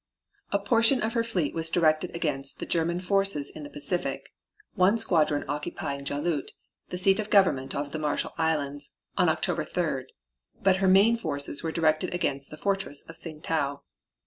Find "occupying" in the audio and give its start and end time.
5.47-6.05